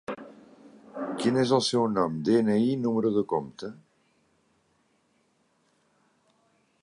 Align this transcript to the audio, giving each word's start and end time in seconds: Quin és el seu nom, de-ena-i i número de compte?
Quin 1.19 1.35
és 1.41 1.51
el 1.57 1.61
seu 1.65 1.83
nom, 1.97 2.15
de-ena-i 2.29 2.65
i 2.69 2.79
número 2.87 3.13
de 3.19 3.25
compte? 3.35 3.69